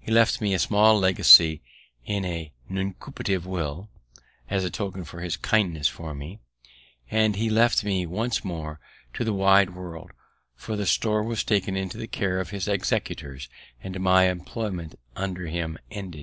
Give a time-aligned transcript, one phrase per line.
[0.00, 1.60] He left me a small legacy
[2.06, 3.90] in a nuncupative will,
[4.48, 6.40] as a token of his kindness for me,
[7.10, 8.80] and he left me once more
[9.12, 10.12] to the wide world;
[10.54, 13.50] for the store was taken into the care of his executors,
[13.82, 16.14] and my employment under him ended.